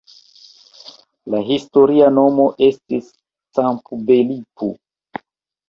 La 1.33 1.41
historia 1.49 2.09
nomo 2.17 2.47
estis 2.69 3.13
"Campbellpur". 3.61 4.77